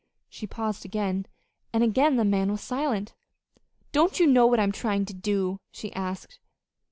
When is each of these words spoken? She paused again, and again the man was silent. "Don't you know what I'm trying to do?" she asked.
She 0.29 0.47
paused 0.47 0.83
again, 0.83 1.27
and 1.71 1.83
again 1.83 2.15
the 2.15 2.25
man 2.25 2.49
was 2.51 2.61
silent. 2.61 3.13
"Don't 3.91 4.19
you 4.19 4.25
know 4.25 4.47
what 4.47 4.59
I'm 4.59 4.71
trying 4.71 5.05
to 5.05 5.13
do?" 5.13 5.59
she 5.71 5.93
asked. 5.93 6.39